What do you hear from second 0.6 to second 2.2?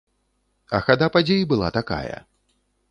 А хада падзей была такая.